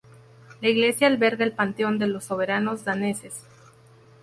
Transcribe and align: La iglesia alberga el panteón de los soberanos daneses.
La 0.61 0.67
iglesia 0.69 1.05
alberga 1.05 1.45
el 1.45 1.51
panteón 1.51 1.99
de 1.99 2.07
los 2.07 2.23
soberanos 2.23 2.83
daneses. 2.85 3.43